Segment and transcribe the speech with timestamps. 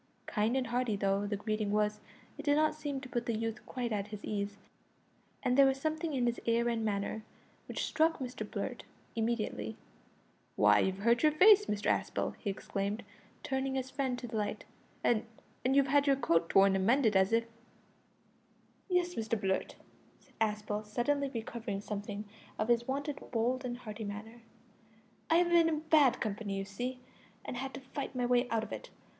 [0.25, 1.99] Kind and hearty though the greeting was,
[2.35, 4.57] it did not seem to put the youth quite at his ease,
[5.43, 7.21] and there was a something in his air and manner
[7.67, 8.83] which struck Mr Blurt
[9.15, 9.77] immediately.
[10.55, 13.03] "Why, you've hurt your face, Mr Aspel," he exclaimed,
[13.43, 14.65] turning his friend to the light.
[15.03, 15.23] "And
[15.63, 17.45] and you've had your coat torn and mended as if"
[18.89, 19.75] "Yes, Mr Blurt,"
[20.17, 22.25] said Aspel, suddenly recovering something
[22.57, 24.41] of his wonted bold and hearty manner;
[25.29, 27.01] "I have been in bad company, you see,
[27.45, 28.89] and had to fight my way out of it.